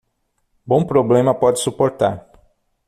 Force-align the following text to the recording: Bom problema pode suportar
Bom 0.65 0.83
problema 0.83 1.31
pode 1.31 1.59
suportar 1.59 2.27